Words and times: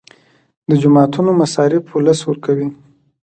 د 0.69 0.71
جوماتونو 0.81 1.31
مصارف 1.41 1.83
ولس 1.93 2.19
ورکوي 2.25 2.67